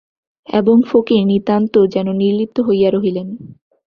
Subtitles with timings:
[0.47, 3.27] এবং ফকির নিতান্ত যেন নির্লিপ্ত হইয়া রহিলেন।